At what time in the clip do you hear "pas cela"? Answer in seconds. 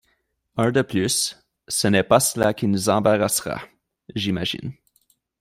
2.01-2.55